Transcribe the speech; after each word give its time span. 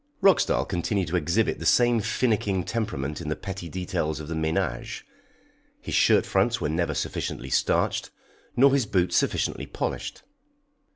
Roxdal 0.19 0.67
continued 0.67 1.09
to 1.09 1.15
exhibit 1.15 1.59
the 1.59 1.65
same 1.67 1.99
finicking 1.99 2.63
temperament 2.63 3.21
in 3.21 3.29
the 3.29 3.35
petty 3.35 3.69
details 3.69 4.19
of 4.19 4.29
the 4.29 4.33
ménage. 4.33 5.03
His 5.79 5.93
shirt 5.93 6.25
fronts 6.25 6.59
were 6.59 6.69
never 6.69 6.95
sufficiently 6.95 7.51
starched, 7.51 8.09
nor 8.55 8.73
his 8.73 8.87
boots 8.87 9.15
sufficiently 9.15 9.67
polished. 9.67 10.23